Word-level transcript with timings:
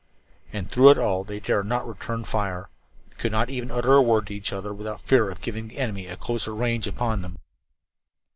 And 0.51 0.67
through 0.67 0.89
it 0.89 0.97
all 0.97 1.23
they 1.23 1.39
dared 1.39 1.67
not 1.67 1.87
return 1.87 2.21
the 2.21 2.25
fire, 2.27 2.71
could 3.19 3.31
not 3.31 3.51
even 3.51 3.69
utter 3.69 3.93
a 3.93 4.01
word 4.01 4.25
to 4.25 4.33
each 4.33 4.51
other 4.51 4.73
without 4.73 4.99
fear 5.01 5.29
of 5.29 5.41
giving 5.41 5.67
the 5.67 5.77
enemy 5.77 6.07
a 6.07 6.17
closer 6.17 6.55
range 6.55 6.87
upon 6.87 7.21
them. 7.21 7.37